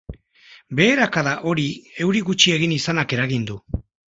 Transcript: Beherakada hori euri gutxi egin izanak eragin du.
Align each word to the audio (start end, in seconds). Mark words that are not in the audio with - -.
Beherakada 0.79 1.35
hori 1.51 1.67
euri 2.07 2.25
gutxi 2.31 2.57
egin 2.57 2.77
izanak 2.79 3.15
eragin 3.19 3.47
du. 3.53 3.63